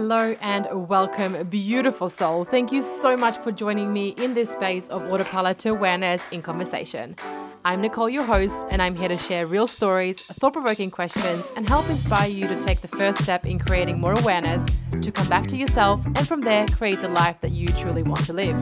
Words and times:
Hello 0.00 0.34
and 0.40 0.66
welcome, 0.88 1.46
beautiful 1.48 2.08
soul. 2.08 2.46
Thank 2.46 2.72
you 2.72 2.80
so 2.80 3.18
much 3.18 3.36
for 3.36 3.52
joining 3.52 3.92
me 3.92 4.14
in 4.16 4.32
this 4.32 4.48
space 4.48 4.88
of 4.88 5.02
autopilot 5.12 5.58
to 5.58 5.68
awareness 5.68 6.26
in 6.32 6.40
conversation. 6.40 7.14
I'm 7.66 7.82
Nicole, 7.82 8.08
your 8.08 8.24
host, 8.24 8.66
and 8.70 8.80
I'm 8.80 8.96
here 8.96 9.08
to 9.08 9.18
share 9.18 9.44
real 9.44 9.66
stories, 9.66 10.18
thought 10.22 10.54
provoking 10.54 10.90
questions, 10.90 11.52
and 11.54 11.68
help 11.68 11.86
inspire 11.90 12.30
you 12.30 12.48
to 12.48 12.58
take 12.58 12.80
the 12.80 12.88
first 12.88 13.22
step 13.22 13.44
in 13.44 13.58
creating 13.58 14.00
more 14.00 14.18
awareness 14.18 14.64
to 15.02 15.12
come 15.12 15.28
back 15.28 15.46
to 15.48 15.56
yourself 15.58 16.02
and 16.06 16.26
from 16.26 16.40
there 16.40 16.66
create 16.68 17.02
the 17.02 17.08
life 17.10 17.38
that 17.42 17.50
you 17.50 17.68
truly 17.68 18.02
want 18.02 18.24
to 18.24 18.32
live. 18.32 18.56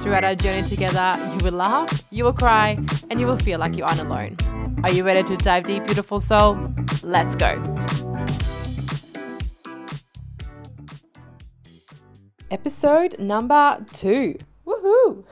Throughout 0.00 0.24
our 0.24 0.34
journey 0.34 0.66
together, 0.66 1.18
you 1.34 1.44
will 1.44 1.52
laugh, 1.58 2.02
you 2.08 2.24
will 2.24 2.32
cry, 2.32 2.78
and 3.10 3.20
you 3.20 3.26
will 3.26 3.36
feel 3.36 3.58
like 3.58 3.76
you 3.76 3.84
aren't 3.84 4.00
alone. 4.00 4.38
Are 4.84 4.90
you 4.90 5.04
ready 5.04 5.22
to 5.22 5.36
dive 5.36 5.64
deep, 5.64 5.84
beautiful 5.84 6.18
soul? 6.18 6.56
Let's 7.02 7.36
go. 7.36 7.60
Episode 12.52 13.18
number 13.18 13.82
two. 13.94 14.36
Woohoo! 14.66 15.24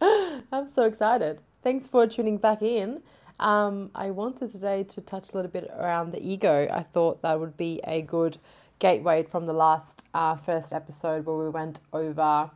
I'm 0.00 0.66
so 0.66 0.84
excited. 0.84 1.42
Thanks 1.62 1.86
for 1.86 2.06
tuning 2.06 2.38
back 2.38 2.62
in. 2.62 3.02
Um, 3.38 3.90
I 3.94 4.10
wanted 4.10 4.50
today 4.50 4.84
to 4.84 5.02
touch 5.02 5.30
a 5.30 5.36
little 5.36 5.50
bit 5.50 5.70
around 5.78 6.12
the 6.12 6.26
ego. 6.26 6.66
I 6.72 6.82
thought 6.82 7.20
that 7.20 7.38
would 7.38 7.58
be 7.58 7.82
a 7.84 8.00
good 8.00 8.38
gateway 8.78 9.24
from 9.24 9.44
the 9.44 9.52
last 9.52 10.04
uh, 10.14 10.36
first 10.36 10.72
episode 10.72 11.26
where 11.26 11.36
we 11.36 11.50
went 11.50 11.82
over 11.92 12.50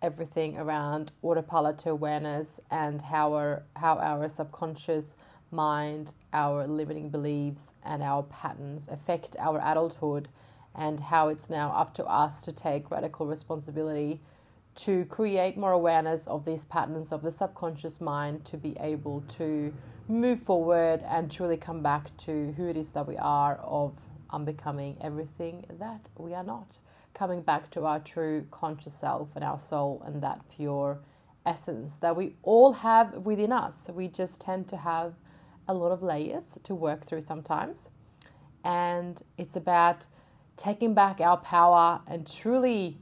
everything 0.00 0.56
around 0.56 1.10
autopilot 1.20 1.76
to 1.78 1.90
awareness 1.90 2.60
and 2.70 3.02
how 3.02 3.32
our, 3.32 3.64
how 3.74 3.98
our 3.98 4.28
subconscious 4.28 5.16
mind, 5.50 6.14
our 6.32 6.68
limiting 6.68 7.10
beliefs, 7.10 7.74
and 7.84 8.00
our 8.00 8.22
patterns 8.22 8.86
affect 8.86 9.34
our 9.40 9.60
adulthood 9.64 10.28
and 10.74 10.98
how 10.98 11.28
it's 11.28 11.48
now 11.48 11.70
up 11.70 11.94
to 11.94 12.04
us 12.04 12.40
to 12.42 12.52
take 12.52 12.90
radical 12.90 13.26
responsibility 13.26 14.20
to 14.74 15.04
create 15.04 15.56
more 15.56 15.72
awareness 15.72 16.26
of 16.26 16.44
these 16.44 16.64
patterns 16.64 17.12
of 17.12 17.22
the 17.22 17.30
subconscious 17.30 18.00
mind 18.00 18.44
to 18.44 18.56
be 18.56 18.76
able 18.80 19.22
to 19.28 19.72
move 20.08 20.40
forward 20.40 21.00
and 21.08 21.30
truly 21.30 21.56
come 21.56 21.80
back 21.82 22.14
to 22.16 22.52
who 22.56 22.68
it 22.68 22.76
is 22.76 22.90
that 22.90 23.06
we 23.06 23.16
are 23.16 23.56
of 23.62 23.92
unbecoming 24.30 24.96
everything 25.00 25.64
that 25.78 26.08
we 26.18 26.34
are 26.34 26.44
not. 26.44 26.78
Coming 27.14 27.42
back 27.42 27.70
to 27.70 27.84
our 27.84 28.00
true 28.00 28.46
conscious 28.50 28.94
self 28.94 29.30
and 29.36 29.44
our 29.44 29.58
soul 29.58 30.02
and 30.04 30.20
that 30.22 30.40
pure 30.50 30.98
essence 31.46 31.94
that 31.96 32.16
we 32.16 32.34
all 32.42 32.72
have 32.72 33.14
within 33.18 33.52
us. 33.52 33.88
We 33.92 34.08
just 34.08 34.40
tend 34.40 34.68
to 34.68 34.76
have 34.78 35.14
a 35.68 35.74
lot 35.74 35.92
of 35.92 36.02
layers 36.02 36.58
to 36.64 36.74
work 36.74 37.04
through 37.04 37.20
sometimes. 37.20 37.88
And 38.64 39.22
it's 39.38 39.56
about 39.56 40.06
taking 40.56 40.94
back 40.94 41.20
our 41.20 41.36
power 41.36 42.00
and 42.06 42.30
truly 42.30 42.98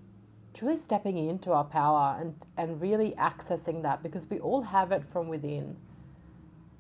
truly 0.55 0.77
stepping 0.77 1.17
into 1.17 1.51
our 1.51 1.65
power 1.65 2.17
and, 2.21 2.35
and 2.57 2.81
really 2.81 3.15
accessing 3.19 3.83
that 3.83 4.03
because 4.03 4.29
we 4.29 4.39
all 4.39 4.63
have 4.63 4.93
it 4.93 5.03
from 5.03 5.29
within. 5.29 5.77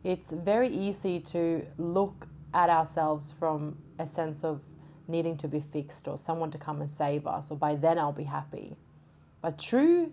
It's 0.04 0.30
very 0.30 0.68
easy 0.68 1.20
to 1.20 1.64
look 1.78 2.26
at 2.52 2.68
ourselves 2.68 3.32
from 3.38 3.78
a 3.98 4.06
sense 4.06 4.44
of 4.44 4.60
needing 5.08 5.36
to 5.38 5.48
be 5.48 5.60
fixed 5.60 6.06
or 6.06 6.18
someone 6.18 6.50
to 6.50 6.58
come 6.58 6.80
and 6.80 6.90
save 6.90 7.26
us, 7.26 7.50
or 7.50 7.56
by 7.56 7.74
then 7.74 7.98
I'll 7.98 8.12
be 8.12 8.24
happy. 8.24 8.76
But 9.40 9.58
true 9.58 10.12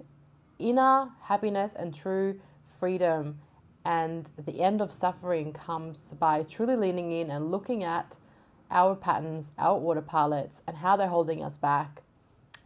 inner 0.57 1.09
happiness 1.21 1.73
and 1.73 1.93
true 1.93 2.39
freedom 2.79 3.39
and 3.85 4.29
the 4.45 4.61
end 4.61 4.81
of 4.81 4.91
suffering 4.91 5.53
comes 5.53 6.13
by 6.19 6.43
truly 6.43 6.75
leaning 6.75 7.11
in 7.11 7.29
and 7.29 7.49
looking 7.49 7.83
at 7.83 8.15
our 8.71 8.95
patterns, 8.95 9.51
our 9.57 9.79
autopilots, 9.79 10.61
and 10.67 10.77
how 10.77 10.95
they're 10.95 11.07
holding 11.07 11.43
us 11.43 11.57
back. 11.57 12.01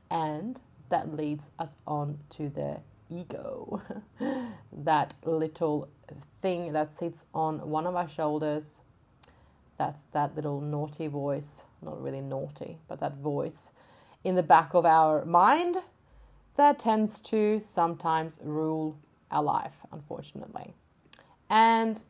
And 0.09 0.59
that 0.89 1.15
leads 1.15 1.49
us 1.57 1.75
on 1.87 2.19
to 2.31 2.49
the 2.49 2.79
ego, 3.09 3.81
that 4.71 5.13
little 5.23 5.89
thing 6.41 6.73
that 6.73 6.93
sits 6.93 7.25
on 7.33 7.69
one 7.69 7.87
of 7.87 7.95
our 7.95 8.07
shoulders. 8.07 8.81
That's 9.77 10.03
that 10.11 10.35
little 10.35 10.61
naughty 10.61 11.07
voice, 11.07 11.65
not 11.81 12.01
really 12.01 12.21
naughty, 12.21 12.77
but 12.87 12.99
that 12.99 13.17
voice 13.17 13.71
in 14.23 14.35
the 14.35 14.43
back 14.43 14.73
of 14.73 14.85
our 14.85 15.25
mind 15.25 15.77
that 16.55 16.79
tends 16.79 17.19
to 17.19 17.59
sometimes 17.59 18.39
rule 18.43 18.97
our 19.31 19.43
life, 19.43 19.73
unfortunately. 19.91 20.73
And 21.49 22.01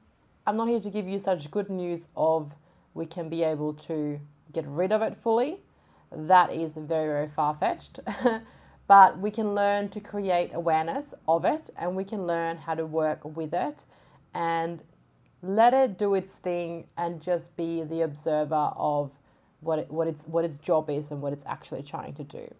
I'm 0.45 0.57
not 0.57 0.67
here 0.67 0.81
to 0.81 0.89
give 0.89 1.07
you 1.07 1.19
such 1.19 1.49
good 1.49 1.69
news 1.69 2.09
of 2.15 2.53
we 2.93 3.05
can 3.05 3.29
be 3.29 3.43
able 3.43 3.73
to 3.73 4.19
get 4.51 4.65
rid 4.67 4.91
of 4.91 5.01
it 5.01 5.17
fully. 5.17 5.59
That 6.11 6.51
is 6.51 6.75
very, 6.75 7.07
very 7.07 7.29
far 7.29 7.55
fetched. 7.55 7.99
but 8.87 9.17
we 9.19 9.31
can 9.31 9.55
learn 9.55 9.89
to 9.89 9.99
create 9.99 10.51
awareness 10.53 11.13
of 11.27 11.45
it 11.45 11.69
and 11.77 11.95
we 11.95 12.03
can 12.03 12.27
learn 12.27 12.57
how 12.57 12.75
to 12.75 12.85
work 12.85 13.23
with 13.23 13.53
it 13.53 13.83
and 14.33 14.83
let 15.41 15.73
it 15.73 15.97
do 15.97 16.15
its 16.15 16.35
thing 16.35 16.85
and 16.97 17.21
just 17.21 17.55
be 17.57 17.83
the 17.83 18.01
observer 18.01 18.71
of 18.75 19.11
what, 19.61 19.79
it, 19.79 19.91
what, 19.91 20.07
its, 20.07 20.25
what 20.25 20.45
its 20.45 20.57
job 20.57 20.89
is 20.89 21.11
and 21.11 21.21
what 21.21 21.33
it's 21.33 21.45
actually 21.45 21.83
trying 21.83 22.13
to 22.13 22.23
do. 22.23 22.53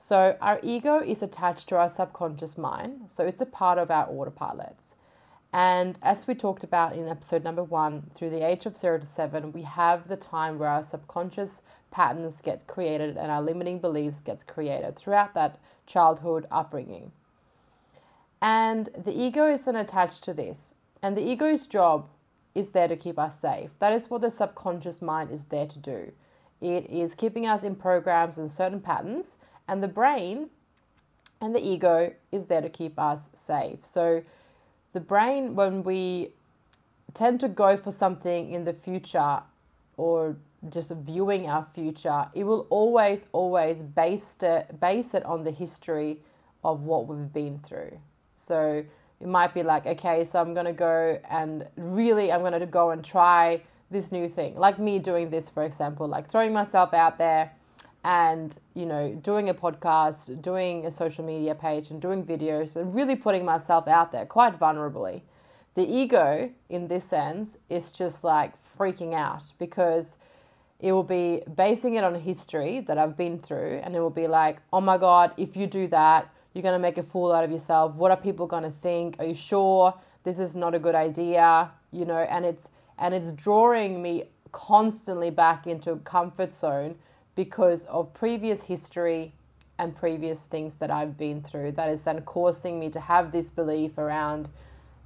So, 0.00 0.36
our 0.40 0.60
ego 0.62 1.00
is 1.00 1.22
attached 1.22 1.68
to 1.70 1.76
our 1.76 1.88
subconscious 1.88 2.56
mind, 2.56 3.10
so 3.10 3.26
it's 3.26 3.40
a 3.40 3.46
part 3.46 3.78
of 3.78 3.90
our 3.90 4.06
autopilots. 4.06 4.94
And 5.52 5.98
as 6.02 6.26
we 6.26 6.34
talked 6.34 6.62
about 6.62 6.94
in 6.94 7.08
episode 7.08 7.42
number 7.42 7.64
one, 7.64 8.10
through 8.14 8.30
the 8.30 8.46
age 8.46 8.66
of 8.66 8.76
zero 8.76 8.98
to 8.98 9.06
seven, 9.06 9.52
we 9.52 9.62
have 9.62 10.08
the 10.08 10.16
time 10.16 10.58
where 10.58 10.68
our 10.68 10.84
subconscious 10.84 11.62
patterns 11.90 12.42
get 12.42 12.66
created 12.66 13.16
and 13.16 13.30
our 13.30 13.40
limiting 13.40 13.78
beliefs 13.78 14.20
gets 14.20 14.44
created 14.44 14.96
throughout 14.96 15.34
that 15.34 15.58
childhood 15.86 16.46
upbringing. 16.50 17.12
And 18.42 18.90
the 18.96 19.18
ego 19.18 19.50
isn't 19.50 19.74
attached 19.74 20.22
to 20.24 20.34
this. 20.34 20.74
And 21.02 21.16
the 21.16 21.26
ego's 21.26 21.66
job 21.66 22.08
is 22.54 22.70
there 22.70 22.88
to 22.88 22.96
keep 22.96 23.18
us 23.18 23.40
safe. 23.40 23.70
That 23.78 23.92
is 23.92 24.10
what 24.10 24.20
the 24.20 24.30
subconscious 24.30 25.00
mind 25.00 25.30
is 25.30 25.44
there 25.44 25.66
to 25.66 25.78
do. 25.78 26.12
It 26.60 26.90
is 26.90 27.14
keeping 27.14 27.46
us 27.46 27.62
in 27.62 27.76
programs 27.76 28.36
and 28.36 28.50
certain 28.50 28.80
patterns, 28.80 29.36
and 29.68 29.82
the 29.82 29.88
brain 29.88 30.50
and 31.40 31.54
the 31.54 31.64
ego 31.64 32.12
is 32.32 32.46
there 32.46 32.60
to 32.60 32.68
keep 32.68 32.98
us 32.98 33.30
safe. 33.32 33.84
So 33.84 34.24
the 34.98 35.04
brain, 35.04 35.54
when 35.54 35.84
we 35.84 36.32
tend 37.14 37.38
to 37.38 37.48
go 37.48 37.76
for 37.76 37.92
something 37.92 38.52
in 38.52 38.64
the 38.64 38.72
future 38.72 39.40
or 39.96 40.36
just 40.70 40.90
viewing 40.90 41.48
our 41.48 41.64
future, 41.72 42.26
it 42.34 42.42
will 42.42 42.66
always, 42.68 43.28
always 43.30 43.80
base 43.80 44.36
it, 44.42 44.80
base 44.80 45.14
it 45.14 45.24
on 45.24 45.44
the 45.44 45.52
history 45.52 46.18
of 46.64 46.82
what 46.82 47.06
we've 47.06 47.32
been 47.32 47.60
through. 47.60 47.96
So 48.34 48.84
it 49.20 49.28
might 49.28 49.54
be 49.54 49.62
like, 49.62 49.86
okay, 49.86 50.24
so 50.24 50.40
I'm 50.40 50.52
going 50.52 50.66
to 50.66 50.72
go 50.72 51.20
and 51.30 51.64
really, 51.76 52.32
I'm 52.32 52.40
going 52.40 52.58
to 52.58 52.66
go 52.66 52.90
and 52.90 53.04
try 53.04 53.62
this 53.92 54.10
new 54.10 54.28
thing. 54.28 54.56
Like 54.56 54.80
me 54.80 54.98
doing 54.98 55.30
this, 55.30 55.48
for 55.48 55.62
example, 55.62 56.08
like 56.08 56.28
throwing 56.28 56.52
myself 56.52 56.92
out 56.92 57.18
there 57.18 57.52
and 58.08 58.56
you 58.72 58.86
know 58.86 59.14
doing 59.22 59.50
a 59.50 59.54
podcast 59.54 60.40
doing 60.40 60.86
a 60.86 60.90
social 60.90 61.22
media 61.22 61.54
page 61.54 61.90
and 61.90 62.00
doing 62.00 62.24
videos 62.24 62.74
and 62.74 62.94
really 62.94 63.14
putting 63.14 63.44
myself 63.44 63.86
out 63.86 64.10
there 64.10 64.24
quite 64.24 64.58
vulnerably. 64.58 65.20
The 65.74 65.86
ego 65.86 66.50
in 66.70 66.88
this 66.88 67.04
sense 67.04 67.58
is 67.68 67.92
just 67.92 68.24
like 68.24 68.52
freaking 68.64 69.12
out 69.12 69.52
because 69.58 70.16
it 70.80 70.92
will 70.92 71.04
be 71.04 71.42
basing 71.54 71.96
it 71.96 72.02
on 72.02 72.14
history 72.14 72.80
that 72.80 72.96
I've 72.96 73.16
been 73.16 73.38
through 73.38 73.82
and 73.84 73.94
it 73.94 74.00
will 74.00 74.18
be 74.24 74.26
like 74.26 74.56
oh 74.72 74.80
my 74.80 74.96
god 74.96 75.34
if 75.36 75.54
you 75.54 75.66
do 75.66 75.86
that 75.88 76.32
you're 76.54 76.62
going 76.62 76.74
to 76.74 76.78
make 76.78 76.96
a 76.96 77.02
fool 77.02 77.30
out 77.30 77.44
of 77.44 77.52
yourself. 77.52 77.96
What 77.96 78.10
are 78.10 78.16
people 78.16 78.46
going 78.46 78.64
to 78.64 78.70
think? 78.70 79.16
Are 79.18 79.26
you 79.26 79.34
sure 79.34 79.94
this 80.24 80.40
is 80.40 80.56
not 80.56 80.74
a 80.74 80.78
good 80.78 80.94
idea? 80.94 81.70
You 81.92 82.06
know 82.06 82.20
and 82.20 82.46
it's 82.46 82.70
and 82.98 83.12
it's 83.12 83.32
drawing 83.32 84.00
me 84.00 84.30
constantly 84.50 85.28
back 85.28 85.66
into 85.66 85.92
a 85.92 85.98
comfort 85.98 86.54
zone 86.54 86.96
because 87.38 87.84
of 87.84 88.12
previous 88.14 88.64
history 88.64 89.32
and 89.78 89.94
previous 89.94 90.42
things 90.42 90.74
that 90.74 90.90
I've 90.90 91.16
been 91.16 91.40
through 91.40 91.70
that 91.72 91.88
is 91.88 92.02
then 92.02 92.20
causing 92.22 92.80
me 92.80 92.90
to 92.90 92.98
have 92.98 93.30
this 93.30 93.48
belief 93.48 93.96
around 93.96 94.48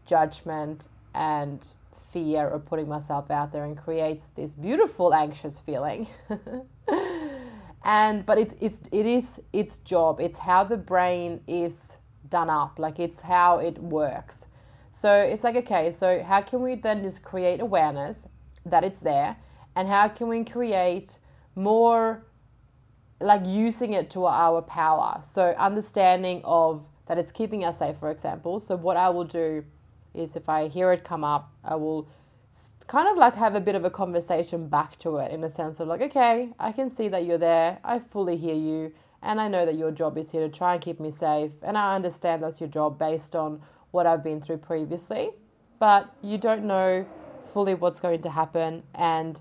judgment 0.07 0.89
and 1.15 1.63
fear 2.11 2.49
of 2.49 2.65
putting 2.65 2.89
myself 2.89 3.31
out 3.31 3.53
there 3.53 3.67
and 3.67 3.77
creates 3.77 4.29
this 4.35 4.55
beautiful 4.55 5.13
anxious 5.13 5.61
feeling. 5.61 6.07
and 7.85 8.25
but 8.25 8.39
it's 8.39 8.55
it's 8.63 8.81
it 8.91 9.05
is 9.05 9.39
its 9.53 9.77
job. 9.85 10.19
It's 10.19 10.39
how 10.39 10.65
the 10.65 10.79
brain 10.79 11.43
is 11.47 11.99
done 12.31 12.49
up. 12.49 12.79
Like 12.79 12.99
it's 12.99 13.21
how 13.21 13.59
it 13.59 13.77
works. 13.77 14.47
So 14.91 15.13
it's 15.13 15.45
like 15.45 15.57
okay, 15.57 15.91
so 15.91 16.23
how 16.23 16.41
can 16.41 16.63
we 16.63 16.77
then 16.77 17.03
just 17.03 17.23
create 17.23 17.61
awareness 17.61 18.27
that 18.65 18.85
it's 18.85 19.01
there 19.01 19.37
and 19.77 19.87
how 19.87 20.09
can 20.09 20.29
we 20.29 20.45
create 20.45 21.19
more 21.55 22.25
like 23.21 23.43
using 23.47 23.93
it 23.93 24.11
to 24.11 24.27
our 24.27 24.63
power. 24.63 25.21
So 25.23 25.55
understanding 25.59 26.41
of 26.45 26.85
that 27.07 27.19
it's 27.19 27.33
keeping 27.33 27.65
us 27.65 27.79
safe, 27.79 27.97
for 27.99 28.11
example. 28.11 28.61
So 28.61 28.77
what 28.77 28.97
I 28.97 29.11
will 29.11 29.25
do 29.25 29.65
is 30.15 30.37
if 30.37 30.49
I 30.49 30.69
hear 30.69 30.93
it 30.93 31.05
come 31.05 31.25
up, 31.25 31.53
I 31.65 31.77
will 31.77 32.09
kind 32.87 33.09
of 33.09 33.17
like 33.17 33.35
have 33.35 33.55
a 33.55 33.61
bit 33.61 33.75
of 33.75 33.85
a 33.85 33.91
conversation 33.91 34.69
back 34.69 34.99
to 34.99 35.17
it 35.17 35.33
in 35.33 35.41
the 35.41 35.51
sense 35.51 35.81
of 35.81 35.89
like, 35.89 36.01
okay, 36.01 36.51
I 36.59 36.73
can 36.73 36.91
see 36.91 37.09
that 37.09 37.25
you're 37.25 37.39
there. 37.39 37.79
I 37.85 37.99
fully 37.99 38.37
hear 38.37 38.55
you. 38.55 38.93
And 39.23 39.41
I 39.41 39.49
know 39.49 39.65
that 39.65 39.77
your 39.77 39.93
job 39.93 40.19
is 40.19 40.33
here 40.33 40.47
to 40.47 40.53
try 40.53 40.75
and 40.75 40.83
keep 40.83 40.99
me 40.99 41.11
safe. 41.11 41.53
And 41.63 41.79
I 41.79 41.95
understand 41.95 42.43
that's 42.43 42.61
your 42.61 42.69
job 42.69 42.99
based 42.99 43.37
on 43.37 43.63
what 43.93 44.07
I've 44.07 44.25
been 44.25 44.41
through 44.41 44.59
previously. 44.59 45.31
But 45.79 46.13
you 46.23 46.39
don't 46.39 46.65
know 46.65 47.07
fully 47.53 47.75
what's 47.75 48.01
going 48.01 48.23
to 48.23 48.31
happen. 48.31 48.83
And 48.95 49.41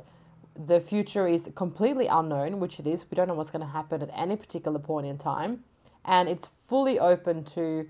the 0.56 0.80
future 0.82 1.28
is 1.28 1.50
completely 1.56 2.08
unknown, 2.08 2.60
which 2.60 2.80
it 2.80 2.88
is. 2.88 3.06
We 3.10 3.16
don't 3.16 3.28
know 3.28 3.34
what's 3.34 3.52
going 3.52 3.66
to 3.66 3.72
happen 3.72 4.02
at 4.02 4.10
any 4.14 4.36
particular 4.36 4.80
point 4.80 5.08
in 5.08 5.18
time. 5.18 5.64
And 6.06 6.28
it's 6.28 6.50
fully 6.68 7.00
open 7.00 7.44
to 7.46 7.88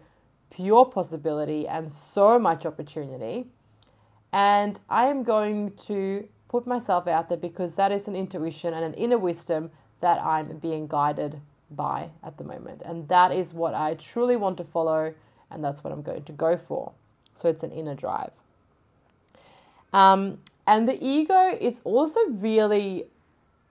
pure 0.50 0.86
possibility 0.86 1.68
and 1.68 1.92
so 1.92 2.38
much 2.38 2.66
opportunity. 2.66 3.48
And 4.34 4.80
I 4.90 5.08
am 5.08 5.24
going 5.24 5.72
to 5.88 6.28
put 6.50 6.68
myself 6.68 7.08
out 7.08 7.30
there 7.30 7.38
because 7.38 7.76
that 7.76 7.92
is 7.92 8.08
an 8.08 8.16
intuition 8.16 8.74
and 8.74 8.84
an 8.84 8.94
inner 8.94 9.18
wisdom 9.18 9.72
that 10.02 10.22
I'm 10.22 10.58
being 10.58 10.88
guided 10.88 11.40
by 11.70 12.10
at 12.24 12.38
the 12.38 12.44
moment. 12.44 12.82
And 12.84 13.08
that 13.08 13.32
is 13.32 13.54
what 13.54 13.74
I 13.74 13.94
truly 13.96 14.36
want 14.36 14.58
to 14.58 14.64
follow, 14.64 15.14
and 15.50 15.64
that's 15.64 15.84
what 15.84 15.94
I'm 15.94 16.02
going 16.02 16.24
to 16.24 16.32
go 16.34 16.58
for. 16.58 16.92
So 17.34 17.48
it's 17.48 17.64
an 17.64 17.72
inner 17.72 17.96
drive. 17.96 18.32
Um, 19.94 20.40
and 20.68 20.88
the 20.88 21.04
ego 21.04 21.58
is 21.60 21.82
also 21.84 22.20
really 22.30 23.06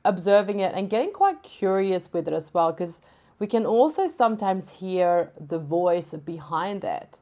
observing 0.05 0.61
it 0.61 0.75
and 0.75 0.89
getting 0.91 1.13
quite 1.13 1.43
curious 1.43 2.13
with 2.13 2.27
it 2.27 2.35
as 2.35 2.53
well, 2.53 2.73
because 2.73 3.01
we 3.39 3.47
can 3.47 3.67
also 3.67 4.07
sometimes 4.07 4.71
hear 4.71 5.31
the 5.39 5.59
voice 5.59 6.13
behind 6.13 6.85
it. 6.85 7.19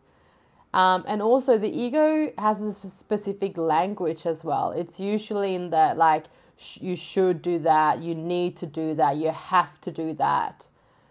Um, 0.74 1.04
and 1.06 1.22
also, 1.22 1.56
the 1.56 1.70
ego 1.70 2.30
has 2.36 2.60
a 2.60 2.72
specific 2.72 3.56
language 3.56 4.26
as 4.26 4.44
well. 4.44 4.70
It's 4.72 5.00
usually 5.00 5.54
in 5.54 5.70
that, 5.70 5.96
like, 5.96 6.26
sh- 6.58 6.78
you 6.82 6.96
should 6.96 7.40
do 7.40 7.58
that, 7.60 8.02
you 8.02 8.14
need 8.14 8.56
to 8.58 8.66
do 8.66 8.94
that, 8.94 9.16
you 9.16 9.30
have 9.30 9.80
to 9.80 9.90
do 9.90 10.12
that. 10.14 10.66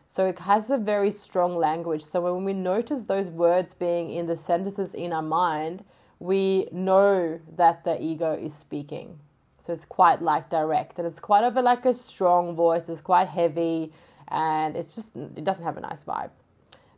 So, 0.08 0.28
it 0.28 0.40
has 0.40 0.70
a 0.70 0.78
very 0.78 1.10
strong 1.10 1.56
language. 1.56 2.06
So, 2.06 2.22
when 2.22 2.46
we 2.46 2.54
notice 2.54 3.06
those 3.06 3.32
words 3.32 3.74
being 3.74 4.12
in 4.12 4.28
the 4.28 4.38
sentences 4.38 4.94
in 4.94 5.12
our 5.12 5.24
mind, 5.24 5.84
we 6.20 6.68
know 6.72 7.40
that 7.56 7.84
the 7.84 8.02
ego 8.02 8.34
is 8.34 8.54
speaking. 8.54 9.20
So, 9.60 9.74
it's 9.74 9.86
quite 9.86 10.22
like 10.22 10.50
direct 10.50 10.98
and 10.98 11.08
it's 11.08 11.20
quite 11.20 11.44
of 11.44 11.58
a, 11.58 11.62
like 11.62 11.86
a 11.86 11.94
strong 11.94 12.56
voice, 12.56 12.88
it's 12.88 13.02
quite 13.02 13.28
heavy, 13.28 13.92
and 14.30 14.76
it's 14.76 14.96
just, 14.96 15.16
it 15.16 15.44
doesn't 15.44 15.64
have 15.64 15.78
a 15.78 15.82
nice 15.82 16.04
vibe. 16.04 16.30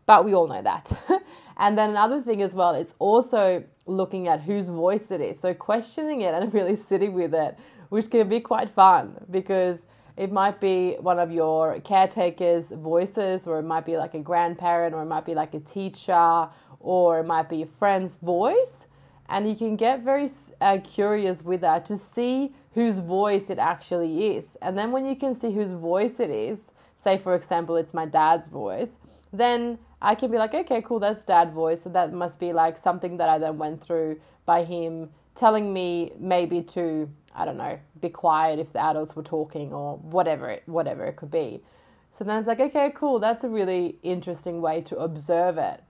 But 0.06 0.26
we 0.26 0.34
all 0.34 0.48
know 0.48 0.62
that. 0.62 0.92
and 1.58 1.78
then 1.78 1.92
another 1.92 2.22
thing 2.22 2.42
as 2.42 2.56
well 2.56 2.74
is 2.74 2.96
also 2.98 3.64
looking 3.86 4.28
at 4.28 4.42
whose 4.42 4.68
voice 4.70 5.12
it 5.12 5.22
is. 5.22 5.40
So 5.40 5.54
questioning 5.54 6.22
it 6.22 6.34
and 6.34 6.52
really 6.54 6.76
sitting 6.76 7.14
with 7.14 7.34
it, 7.34 7.58
which 7.90 8.10
can 8.10 8.28
be 8.30 8.40
quite 8.40 8.70
fun 8.70 9.24
because 9.30 9.86
it 10.18 10.32
might 10.32 10.60
be 10.60 10.98
one 11.00 11.18
of 11.18 11.32
your 11.32 11.80
caretakers' 11.82 12.72
voices, 12.72 13.48
or 13.48 13.60
it 13.60 13.64
might 13.64 13.86
be 13.86 13.96
like 13.96 14.16
a 14.16 14.20
grandparent, 14.20 14.94
or 14.94 15.02
it 15.02 15.06
might 15.06 15.26
be 15.26 15.34
like 15.34 15.54
a 15.54 15.62
teacher, 15.62 16.50
or 16.82 17.20
it 17.20 17.26
might 17.26 17.48
be 17.48 17.62
a 17.62 17.66
friend's 17.66 18.18
voice. 18.18 18.88
And 19.30 19.48
you 19.48 19.56
can 19.56 19.76
get 19.76 20.02
very 20.02 20.28
uh, 20.60 20.80
curious 20.84 21.44
with 21.44 21.62
that 21.62 21.86
to 21.86 21.96
see 21.96 22.52
whose 22.74 22.98
voice 23.00 23.50
it 23.52 23.60
actually 23.60 24.36
is. 24.36 24.58
And 24.62 24.76
then 24.76 24.92
when 24.92 25.06
you 25.06 25.16
can 25.16 25.36
see 25.36 25.54
whose 25.54 25.72
voice 25.72 26.20
it 26.20 26.32
is, 26.32 26.72
say 26.98 27.18
for 27.18 27.36
example, 27.36 27.76
it's 27.76 27.94
my 27.94 28.08
dad's 28.08 28.48
voice, 28.48 28.98
then 29.32 29.78
I 30.02 30.16
can 30.16 30.32
be 30.32 30.38
like, 30.38 30.54
okay, 30.54 30.82
cool, 30.82 31.00
that's 31.00 31.24
dad 31.24 31.54
voice. 31.54 31.84
So 31.84 31.90
that 31.90 32.12
must 32.12 32.40
be 32.40 32.54
like 32.54 32.78
something 32.78 33.18
that 33.18 33.30
I 33.30 33.38
then 33.38 33.60
went 33.60 33.84
through 33.84 34.20
by 34.46 34.64
him 34.64 35.10
telling 35.36 35.72
me 35.72 36.12
maybe 36.20 36.64
to, 36.64 37.08
I 37.36 37.46
don't 37.46 37.58
know, 37.58 37.80
be 38.02 38.10
quiet 38.10 38.58
if 38.58 38.74
the 38.74 38.80
adults 38.80 39.16
were 39.16 39.24
talking 39.24 39.72
or 39.74 39.98
whatever 39.98 40.50
it, 40.50 40.64
whatever 40.66 41.06
it 41.06 41.18
could 41.18 41.32
be. 41.32 41.62
So 42.10 42.24
then 42.24 42.40
it's 42.40 42.48
like, 42.48 42.60
okay, 42.60 42.92
cool, 42.96 43.20
that's 43.20 43.44
a 43.44 43.50
really 43.50 43.98
interesting 44.02 44.60
way 44.60 44.82
to 44.82 44.98
observe 44.98 45.60
it. 45.60 45.84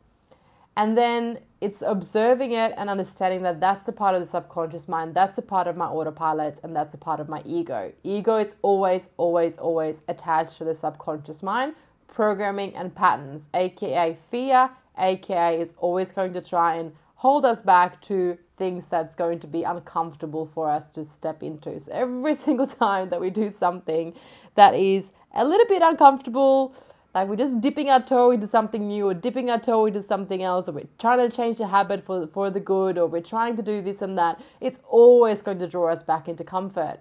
And 0.80 0.98
then 0.98 1.40
it's 1.60 1.82
observing 1.86 2.54
it 2.54 2.74
and 2.78 2.90
understanding 2.90 3.44
that 3.44 3.60
that's 3.60 3.84
the 3.84 3.92
part 3.92 4.16
of 4.16 4.22
the 4.22 4.26
subconscious 4.26 4.88
mind, 4.88 5.14
that's 5.14 5.38
a 5.38 5.42
part 5.42 5.68
of 5.68 5.76
my 5.76 5.88
autopilot, 5.88 6.62
and 6.64 6.74
that's 6.74 6.94
a 6.94 6.98
part 6.98 7.20
of 7.20 7.28
my 7.28 7.42
ego. 7.46 7.92
Ego 8.06 8.38
is 8.38 8.56
always, 8.62 9.10
always, 9.18 9.58
always 9.58 10.04
attached 10.08 10.58
to 10.60 10.64
the 10.64 10.74
subconscious 10.74 11.44
mind, 11.44 11.76
programming 12.08 12.74
and 12.78 12.96
patterns, 12.96 13.50
aka 13.54 14.18
fear, 14.32 14.70
aka 14.98 15.60
is 15.60 15.74
always 15.80 16.14
going 16.14 16.32
to 16.32 16.40
try 16.40 16.78
and 16.78 16.94
hold 17.16 17.44
us 17.44 17.62
back 17.62 18.02
to 18.04 18.38
things 18.56 18.88
that's 18.88 19.16
going 19.16 19.40
to 19.40 19.48
be 19.48 19.64
uncomfortable 19.64 20.46
for 20.46 20.72
us 20.72 20.88
to 20.88 21.04
step 21.04 21.44
into. 21.44 21.78
So 21.78 21.92
every 21.92 22.36
single 22.46 22.68
time 22.68 23.10
that 23.10 23.20
we 23.20 23.30
do 23.30 23.50
something 23.50 24.14
that 24.56 24.76
is 24.76 25.12
a 25.36 25.44
little 25.44 25.68
bit 25.68 25.82
uncomfortable, 25.82 26.74
like 27.14 27.28
we're 27.28 27.36
just 27.36 27.60
dipping 27.60 27.90
our 27.90 28.02
toe 28.02 28.32
into 28.32 28.46
something 28.46 28.88
new 28.88 29.08
or 29.08 29.14
dipping 29.14 29.50
our 29.50 29.60
toe 29.60 29.88
into 29.88 30.02
something 30.02 30.44
else, 30.44 30.68
or 30.68 30.74
we're 30.74 30.88
trying 31.00 31.28
to 31.28 31.36
change 31.36 31.58
the 31.58 31.68
habit 31.68 32.06
for, 32.06 32.28
for 32.28 32.50
the 32.52 32.60
good, 32.60 32.98
or 32.98 33.08
we're 33.08 33.22
trying 33.22 33.56
to 33.58 33.64
do 33.64 33.82
this 33.82 34.02
and 34.02 34.18
that, 34.18 34.40
it's 34.62 34.80
always 34.88 35.42
going 35.42 35.60
to 35.60 35.68
draw 35.68 35.92
us 35.92 36.04
back 36.04 36.28
into 36.28 36.44
comfort. 36.44 37.00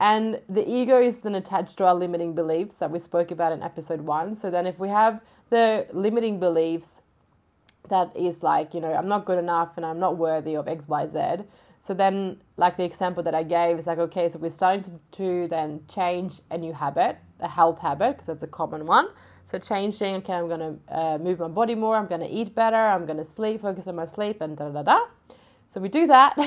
And 0.00 0.40
the 0.48 0.68
ego 0.68 1.00
is 1.00 1.18
then 1.18 1.36
attached 1.36 1.76
to 1.78 1.86
our 1.86 1.94
limiting 1.94 2.34
beliefs 2.34 2.74
that 2.76 2.90
we 2.90 2.98
spoke 2.98 3.30
about 3.30 3.52
in 3.52 3.62
episode 3.62 4.00
one. 4.00 4.34
So 4.34 4.50
then, 4.50 4.66
if 4.66 4.80
we 4.80 4.88
have 4.88 5.20
the 5.50 5.86
limiting 5.92 6.40
beliefs 6.40 7.02
that 7.88 8.16
is 8.16 8.42
like, 8.42 8.74
you 8.74 8.80
know, 8.80 8.92
I'm 8.92 9.06
not 9.06 9.24
good 9.24 9.38
enough 9.38 9.76
and 9.76 9.86
I'm 9.86 10.00
not 10.00 10.16
worthy 10.16 10.56
of 10.56 10.66
XYZ. 10.66 11.44
So 11.82 11.94
then, 11.94 12.40
like 12.56 12.76
the 12.76 12.84
example 12.84 13.24
that 13.24 13.34
I 13.34 13.42
gave 13.42 13.76
is 13.76 13.88
like, 13.88 13.98
okay, 13.98 14.28
so 14.28 14.38
we're 14.38 14.50
starting 14.50 14.84
to, 14.84 14.90
to 15.16 15.48
then 15.48 15.80
change 15.88 16.40
a 16.52 16.56
new 16.56 16.72
habit, 16.72 17.16
a 17.40 17.48
health 17.48 17.80
habit, 17.80 18.12
because 18.12 18.28
that's 18.28 18.44
a 18.44 18.46
common 18.46 18.86
one. 18.86 19.08
So 19.46 19.58
changing, 19.58 20.14
okay, 20.18 20.34
I'm 20.34 20.48
to 20.48 20.78
uh, 20.96 21.18
move 21.18 21.40
my 21.40 21.48
body 21.48 21.74
more, 21.74 21.96
I'm 21.96 22.06
to 22.06 22.24
eat 22.24 22.54
better, 22.54 22.76
I'm 22.76 23.04
to 23.08 23.24
sleep, 23.24 23.62
focus 23.62 23.88
on 23.88 23.96
my 23.96 24.04
sleep, 24.04 24.40
and 24.40 24.56
da 24.56 24.68
da 24.68 24.82
da. 24.84 25.00
So 25.66 25.80
we 25.80 25.88
do 25.88 26.06
that, 26.06 26.38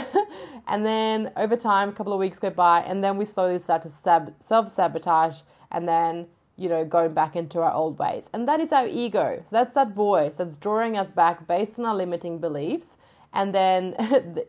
and 0.67 0.85
then 0.85 1.33
over 1.35 1.57
time, 1.57 1.89
a 1.89 1.91
couple 1.91 2.13
of 2.13 2.19
weeks 2.19 2.39
go 2.39 2.49
by, 2.49 2.79
and 2.83 3.03
then 3.03 3.17
we 3.17 3.25
slowly 3.25 3.59
start 3.59 3.81
to 3.81 3.89
sab- 3.89 4.35
self 4.39 4.71
sabotage, 4.71 5.41
and 5.69 5.85
then 5.85 6.27
you 6.55 6.69
know 6.69 6.85
going 6.85 7.13
back 7.13 7.35
into 7.35 7.59
our 7.59 7.73
old 7.73 7.99
ways, 7.99 8.29
and 8.31 8.47
that 8.47 8.61
is 8.61 8.71
our 8.71 8.87
ego. 8.87 9.41
So 9.43 9.49
that's 9.51 9.73
that 9.73 9.91
voice 9.91 10.37
that's 10.37 10.55
drawing 10.55 10.95
us 10.95 11.11
back 11.11 11.45
based 11.45 11.77
on 11.77 11.83
our 11.83 11.95
limiting 11.95 12.39
beliefs, 12.39 12.95
and 13.35 13.53
then 13.53 13.95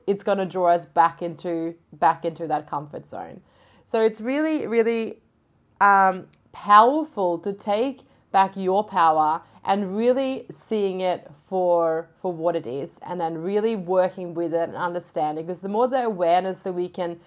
it's 0.06 0.23
going 0.25 0.38
to 0.38 0.47
draw 0.47 0.69
us 0.69 0.87
back 0.87 1.21
into 1.21 1.75
back 1.93 2.25
into 2.25 2.47
that 2.47 2.71
comfort 2.71 3.06
zone. 3.06 3.43
So 3.85 4.00
it's 4.00 4.21
really, 4.21 4.67
really 4.67 5.19
um, 5.81 6.26
powerful 6.52 7.38
to 7.40 7.52
take 7.52 8.00
back 8.33 8.57
your 8.57 8.85
power 8.85 9.43
and 9.64 9.97
really 9.97 10.47
seeing 10.50 11.00
it 11.00 11.31
for 11.49 12.09
for 12.23 12.33
what 12.33 12.57
it 12.57 12.66
is 12.66 12.99
and 13.02 13.21
then 13.21 13.38
really 13.38 13.76
working 13.76 14.35
with 14.35 14.55
it 14.55 14.69
and 14.69 14.76
understanding. 14.76 15.45
Because 15.45 15.61
the 15.61 15.69
more 15.69 15.88
the 15.88 16.05
awareness 16.05 16.61
that 16.61 16.73
we 16.73 16.88
can 16.88 17.19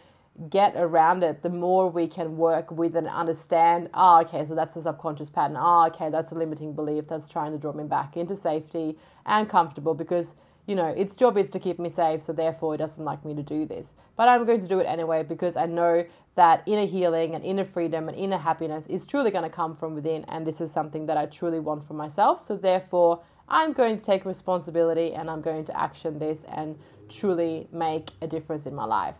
get 0.49 0.73
around 0.77 1.21
it 1.21 1.41
the 1.41 1.49
more 1.49 1.89
we 1.89 2.07
can 2.07 2.37
work 2.37 2.71
with 2.71 2.95
and 2.95 3.09
understand 3.09 3.89
oh 3.93 4.21
okay 4.21 4.45
so 4.45 4.55
that's 4.55 4.77
a 4.77 4.81
subconscious 4.81 5.29
pattern. 5.29 5.57
Oh 5.59 5.87
okay 5.87 6.09
that's 6.09 6.31
a 6.31 6.35
limiting 6.35 6.71
belief 6.73 7.09
that's 7.09 7.27
trying 7.27 7.51
to 7.51 7.57
draw 7.57 7.73
me 7.73 7.83
back 7.83 8.15
into 8.15 8.35
safety 8.35 8.97
and 9.25 9.49
comfortable. 9.49 9.93
Because 9.93 10.35
you 10.69 10.75
know, 10.75 10.85
its 10.85 11.15
job 11.15 11.35
is 11.35 11.49
to 11.49 11.59
keep 11.59 11.79
me 11.79 11.89
safe, 11.89 12.21
so 12.21 12.31
therefore 12.31 12.75
it 12.75 12.77
doesn't 12.77 13.03
like 13.03 13.25
me 13.25 13.33
to 13.33 13.41
do 13.41 13.65
this. 13.65 13.93
But 14.15 14.29
I'm 14.29 14.45
going 14.45 14.61
to 14.61 14.67
do 14.67 14.77
it 14.77 14.83
anyway 14.83 15.23
because 15.23 15.55
I 15.55 15.65
know 15.65 16.05
that 16.35 16.61
inner 16.67 16.85
healing 16.85 17.33
and 17.33 17.43
inner 17.43 17.65
freedom 17.65 18.07
and 18.07 18.15
inner 18.15 18.37
happiness 18.37 18.85
is 18.85 19.07
truly 19.07 19.31
going 19.31 19.45
to 19.45 19.49
come 19.49 19.75
from 19.75 19.95
within, 19.95 20.25
and 20.25 20.45
this 20.45 20.61
is 20.61 20.71
something 20.71 21.07
that 21.07 21.17
I 21.17 21.25
truly 21.25 21.59
want 21.59 21.87
for 21.87 21.95
myself. 21.95 22.43
So 22.43 22.55
therefore, 22.55 23.19
I'm 23.47 23.73
going 23.73 23.97
to 23.97 24.05
take 24.05 24.25
responsibility 24.25 25.15
and 25.15 25.27
I'm 25.27 25.41
going 25.41 25.65
to 25.65 25.75
action 25.75 26.19
this 26.19 26.45
and 26.47 26.77
truly 27.09 27.67
make 27.71 28.11
a 28.21 28.27
difference 28.27 28.67
in 28.67 28.75
my 28.75 28.85
life. 28.85 29.15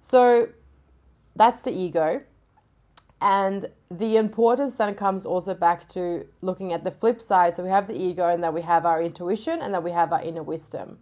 So 0.00 0.48
that's 1.36 1.60
the 1.60 1.70
ego. 1.70 2.22
And 3.20 3.70
the 3.90 4.16
importance 4.16 4.74
then 4.74 4.94
comes 4.94 5.24
also 5.24 5.54
back 5.54 5.88
to 5.90 6.26
looking 6.42 6.72
at 6.72 6.84
the 6.84 6.90
flip 6.90 7.20
side. 7.22 7.56
So 7.56 7.62
we 7.62 7.70
have 7.70 7.88
the 7.88 7.98
ego, 7.98 8.28
and 8.28 8.42
that 8.42 8.52
we 8.52 8.62
have 8.62 8.84
our 8.84 9.02
intuition, 9.02 9.60
and 9.60 9.72
that 9.72 9.82
we 9.82 9.90
have 9.90 10.12
our 10.12 10.22
inner 10.22 10.42
wisdom. 10.42 10.98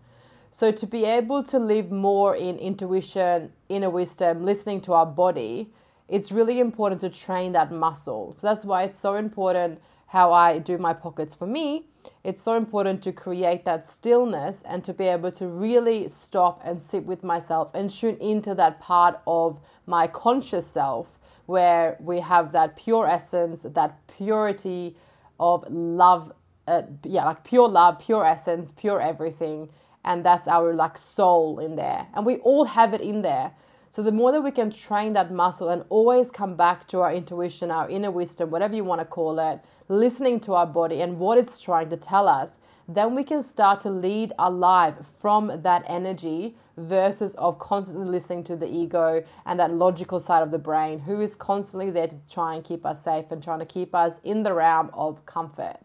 So 0.50 0.70
to 0.70 0.86
be 0.86 1.04
able 1.04 1.42
to 1.44 1.58
live 1.58 1.90
more 1.90 2.36
in 2.36 2.58
intuition, 2.58 3.50
inner 3.68 3.90
wisdom, 3.90 4.44
listening 4.44 4.80
to 4.82 4.92
our 4.92 5.06
body, 5.06 5.72
it's 6.08 6.30
really 6.30 6.60
important 6.60 7.00
to 7.00 7.10
train 7.10 7.52
that 7.52 7.72
muscle. 7.72 8.34
So 8.38 8.46
that's 8.46 8.64
why 8.64 8.84
it's 8.84 9.00
so 9.00 9.16
important 9.16 9.80
how 10.06 10.32
I 10.32 10.58
do 10.60 10.78
my 10.78 10.92
pockets 10.92 11.34
for 11.34 11.46
me. 11.46 11.86
It's 12.22 12.40
so 12.40 12.54
important 12.54 13.02
to 13.02 13.12
create 13.12 13.64
that 13.64 13.90
stillness 13.90 14.62
and 14.62 14.84
to 14.84 14.92
be 14.92 15.06
able 15.06 15.32
to 15.32 15.48
really 15.48 16.08
stop 16.08 16.60
and 16.64 16.80
sit 16.80 17.04
with 17.04 17.24
myself 17.24 17.74
and 17.74 17.90
tune 17.90 18.16
into 18.18 18.54
that 18.54 18.78
part 18.78 19.20
of 19.26 19.58
my 19.86 20.06
conscious 20.06 20.68
self 20.68 21.18
where 21.46 21.96
we 22.00 22.20
have 22.20 22.52
that 22.52 22.76
pure 22.76 23.06
essence, 23.06 23.62
that 23.62 23.98
purity 24.06 24.96
of 25.38 25.64
love, 25.70 26.32
uh, 26.66 26.82
yeah, 27.04 27.24
like 27.24 27.44
pure 27.44 27.68
love, 27.68 27.98
pure 27.98 28.24
essence, 28.24 28.72
pure 28.72 29.00
everything. 29.00 29.68
and 30.04 30.24
that's 30.24 30.46
our 30.46 30.74
like 30.74 30.98
soul 30.98 31.58
in 31.58 31.76
there. 31.76 32.06
And 32.14 32.26
we 32.26 32.36
all 32.36 32.64
have 32.66 32.94
it 32.94 33.00
in 33.00 33.22
there. 33.22 33.52
So 33.90 34.02
the 34.02 34.12
more 34.12 34.32
that 34.32 34.42
we 34.42 34.50
can 34.50 34.70
train 34.70 35.12
that 35.12 35.32
muscle 35.32 35.68
and 35.70 35.84
always 35.88 36.30
come 36.30 36.56
back 36.56 36.86
to 36.88 37.00
our 37.00 37.12
intuition, 37.14 37.70
our 37.70 37.88
inner 37.88 38.10
wisdom, 38.10 38.50
whatever 38.50 38.74
you 38.74 38.84
want 38.84 39.00
to 39.00 39.04
call 39.04 39.38
it, 39.38 39.60
listening 39.88 40.40
to 40.40 40.54
our 40.54 40.66
body 40.66 41.00
and 41.00 41.18
what 41.18 41.38
it's 41.38 41.60
trying 41.60 41.90
to 41.90 41.96
tell 41.96 42.26
us, 42.28 42.58
then 42.88 43.14
we 43.14 43.24
can 43.24 43.42
start 43.42 43.80
to 43.82 43.90
lead 43.90 44.32
our 44.38 44.50
life 44.50 44.94
from 45.20 45.62
that 45.62 45.84
energy 45.86 46.56
versus 46.76 47.34
of 47.34 47.58
constantly 47.58 48.06
listening 48.06 48.44
to 48.44 48.56
the 48.56 48.66
ego 48.66 49.24
and 49.46 49.60
that 49.60 49.72
logical 49.72 50.18
side 50.18 50.42
of 50.42 50.50
the 50.50 50.58
brain 50.58 51.00
who 51.00 51.20
is 51.20 51.34
constantly 51.34 51.90
there 51.90 52.08
to 52.08 52.16
try 52.28 52.54
and 52.54 52.64
keep 52.64 52.84
us 52.84 53.02
safe 53.02 53.26
and 53.30 53.42
trying 53.42 53.60
to 53.60 53.66
keep 53.66 53.94
us 53.94 54.20
in 54.24 54.42
the 54.42 54.52
realm 54.52 54.90
of 54.92 55.24
comfort. 55.26 55.78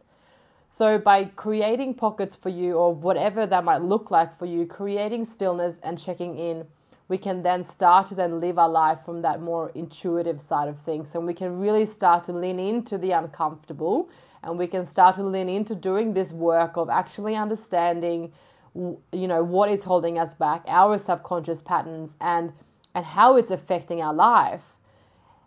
So, 0.71 0.99
by 0.99 1.25
creating 1.25 1.95
pockets 1.95 2.35
for 2.35 2.49
you, 2.49 2.73
or 2.73 2.93
whatever 2.93 3.47
that 3.47 3.63
might 3.63 3.81
look 3.81 4.11
like 4.11 4.37
for 4.37 4.45
you, 4.45 4.67
creating 4.67 5.25
stillness 5.25 5.79
and 5.81 5.97
checking 5.97 6.37
in, 6.37 6.67
we 7.07 7.17
can 7.17 7.41
then 7.41 7.63
start 7.63 8.05
to 8.07 8.15
then 8.15 8.39
live 8.39 8.59
our 8.59 8.69
life 8.69 8.99
from 9.03 9.23
that 9.23 9.41
more 9.41 9.71
intuitive 9.73 10.39
side 10.41 10.67
of 10.67 10.79
things. 10.79 11.15
And 11.15 11.25
we 11.25 11.33
can 11.33 11.59
really 11.59 11.85
start 11.85 12.23
to 12.25 12.33
lean 12.33 12.59
into 12.59 12.99
the 12.99 13.11
uncomfortable 13.11 14.09
and 14.43 14.57
we 14.57 14.67
can 14.67 14.85
start 14.85 15.15
to 15.15 15.23
lean 15.23 15.49
into 15.49 15.75
doing 15.75 16.13
this 16.13 16.31
work 16.31 16.77
of 16.77 16.89
actually 16.89 17.35
understanding 17.35 18.31
you 18.75 19.27
know 19.27 19.43
what 19.43 19.69
is 19.69 19.83
holding 19.83 20.19
us 20.19 20.33
back 20.33 20.63
our 20.67 20.97
subconscious 20.97 21.61
patterns 21.61 22.15
and 22.21 22.53
and 22.93 23.05
how 23.05 23.35
it's 23.35 23.51
affecting 23.51 24.01
our 24.01 24.13
life. 24.13 24.77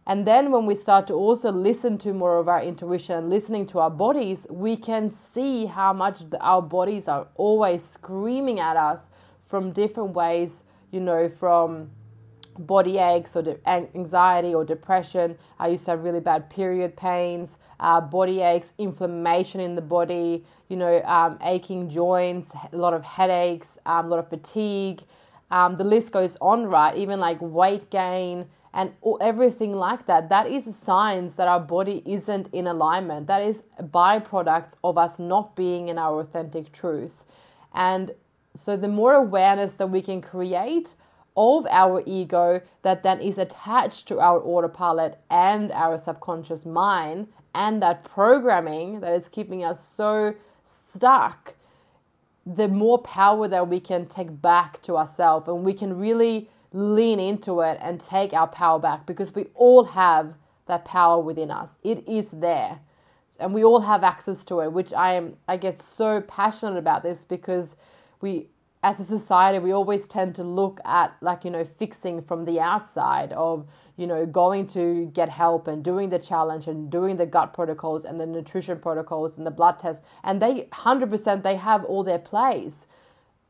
And 0.06 0.26
then 0.26 0.50
when 0.50 0.66
we 0.66 0.74
start 0.74 1.06
to 1.08 1.14
also 1.14 1.52
listen 1.52 1.96
to 1.98 2.12
more 2.12 2.38
of 2.38 2.48
our 2.48 2.60
intuition, 2.60 3.30
listening 3.30 3.66
to 3.66 3.78
our 3.78 3.90
bodies, 3.90 4.46
we 4.50 4.76
can 4.76 5.10
see 5.10 5.66
how 5.66 5.92
much 5.92 6.22
our 6.40 6.60
bodies 6.60 7.06
are 7.06 7.28
always 7.36 7.84
screaming 7.84 8.58
at 8.58 8.76
us 8.76 9.10
from 9.46 9.70
different 9.70 10.14
ways, 10.14 10.64
you 10.90 10.98
know, 10.98 11.28
from 11.28 11.90
body 12.58 12.98
aches 12.98 13.36
or 13.36 13.58
anxiety 13.66 14.54
or 14.54 14.64
depression. 14.64 15.36
I 15.58 15.68
used 15.68 15.84
to 15.86 15.92
have 15.92 16.04
really 16.04 16.20
bad 16.20 16.50
period 16.50 16.96
pains, 16.96 17.58
uh, 17.80 18.00
body 18.00 18.40
aches, 18.40 18.72
inflammation 18.78 19.60
in 19.60 19.74
the 19.74 19.82
body, 19.82 20.44
you 20.68 20.76
know, 20.76 21.02
um, 21.02 21.38
aching 21.42 21.88
joints, 21.88 22.54
a 22.72 22.76
lot 22.76 22.94
of 22.94 23.04
headaches, 23.04 23.78
um, 23.86 24.06
a 24.06 24.08
lot 24.08 24.18
of 24.18 24.28
fatigue. 24.28 25.02
Um, 25.50 25.76
the 25.76 25.84
list 25.84 26.12
goes 26.12 26.36
on, 26.40 26.66
right? 26.66 26.96
Even 26.96 27.20
like 27.20 27.38
weight 27.40 27.90
gain 27.90 28.46
and 28.74 28.92
everything 29.20 29.74
like 29.74 30.06
that. 30.06 30.28
That 30.28 30.46
is 30.46 30.74
signs 30.74 31.36
that 31.36 31.46
our 31.48 31.60
body 31.60 32.02
isn't 32.06 32.48
in 32.52 32.66
alignment. 32.66 33.26
That 33.26 33.42
is 33.42 33.64
byproducts 33.78 34.76
of 34.82 34.96
us 34.96 35.18
not 35.18 35.54
being 35.54 35.88
in 35.88 35.98
our 35.98 36.20
authentic 36.20 36.72
truth. 36.72 37.24
And 37.74 38.12
so 38.54 38.76
the 38.76 38.88
more 38.88 39.14
awareness 39.14 39.74
that 39.74 39.88
we 39.88 40.02
can 40.02 40.20
create 40.20 40.94
of 41.36 41.66
our 41.66 42.02
ego 42.06 42.60
that 42.82 43.02
then 43.02 43.20
is 43.20 43.38
attached 43.38 44.06
to 44.08 44.20
our 44.20 44.40
autopilot 44.40 45.18
and 45.30 45.72
our 45.72 45.96
subconscious 45.96 46.66
mind 46.66 47.28
and 47.54 47.82
that 47.82 48.04
programming 48.04 49.00
that 49.00 49.12
is 49.12 49.28
keeping 49.28 49.64
us 49.64 49.84
so 49.84 50.34
stuck 50.64 51.54
the 52.44 52.68
more 52.68 52.98
power 52.98 53.46
that 53.48 53.68
we 53.68 53.78
can 53.78 54.06
take 54.06 54.42
back 54.42 54.82
to 54.82 54.96
ourselves 54.96 55.46
and 55.48 55.64
we 55.64 55.72
can 55.72 55.96
really 55.96 56.50
lean 56.72 57.20
into 57.20 57.60
it 57.60 57.78
and 57.80 58.00
take 58.00 58.32
our 58.32 58.46
power 58.46 58.78
back 58.78 59.06
because 59.06 59.34
we 59.34 59.46
all 59.54 59.84
have 59.84 60.34
that 60.66 60.84
power 60.84 61.20
within 61.20 61.50
us. 61.50 61.76
It 61.82 62.06
is 62.08 62.30
there. 62.30 62.80
And 63.38 63.52
we 63.52 63.64
all 63.64 63.80
have 63.80 64.04
access 64.04 64.44
to 64.46 64.60
it, 64.60 64.72
which 64.72 64.92
I 64.92 65.14
am 65.14 65.36
I 65.48 65.56
get 65.56 65.80
so 65.80 66.20
passionate 66.20 66.76
about 66.76 67.02
this 67.02 67.24
because 67.24 67.76
we 68.20 68.48
as 68.82 68.98
a 68.98 69.04
society 69.04 69.58
we 69.58 69.72
always 69.72 70.06
tend 70.06 70.34
to 70.34 70.42
look 70.42 70.80
at 70.84 71.16
like 71.20 71.44
you 71.44 71.50
know 71.50 71.64
fixing 71.64 72.20
from 72.22 72.44
the 72.44 72.58
outside 72.58 73.32
of 73.32 73.66
you 73.96 74.06
know 74.06 74.26
going 74.26 74.66
to 74.66 75.10
get 75.14 75.28
help 75.28 75.68
and 75.68 75.84
doing 75.84 76.10
the 76.10 76.18
challenge 76.18 76.66
and 76.66 76.90
doing 76.90 77.16
the 77.16 77.26
gut 77.26 77.52
protocols 77.52 78.04
and 78.04 78.20
the 78.20 78.26
nutrition 78.26 78.78
protocols 78.78 79.36
and 79.36 79.46
the 79.46 79.50
blood 79.50 79.78
tests. 79.78 80.04
And 80.24 80.40
they 80.40 80.62
100% 80.72 81.42
they 81.42 81.56
have 81.56 81.84
all 81.84 82.02
their 82.02 82.18
place. 82.18 82.86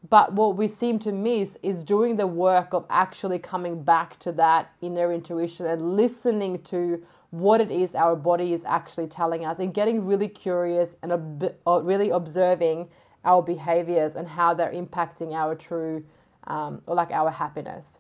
But 0.09 0.33
what 0.33 0.57
we 0.57 0.67
seem 0.67 0.99
to 1.01 1.13
miss 1.13 1.57
is 1.63 1.85
doing 1.85 2.17
the 2.17 2.27
work 2.27 2.75
of 2.75 2.85
actually 2.91 3.39
coming 3.39 3.85
back 3.85 4.19
to 4.21 4.33
that 4.33 4.73
inner 4.81 5.13
intuition 5.13 5.65
and 5.67 5.97
listening 5.97 6.61
to 6.65 7.05
what 7.31 7.61
it 7.61 7.71
is 7.71 7.95
our 7.95 8.17
body 8.17 8.53
is 8.53 8.65
actually 8.65 9.07
telling 9.07 9.47
us 9.47 9.61
and 9.61 9.73
getting 9.73 10.05
really 10.05 10.29
curious 10.29 10.97
and 11.03 11.13
ob- 11.13 11.55
really 11.87 12.11
observing 12.11 12.89
our 13.25 13.43
behaviors 13.43 14.17
and 14.17 14.29
how 14.29 14.55
they're 14.55 14.73
impacting 14.73 15.33
our 15.33 15.55
true 15.55 16.05
um, 16.47 16.83
or 16.87 16.95
like 16.95 17.11
our 17.11 17.31
happiness. 17.31 17.99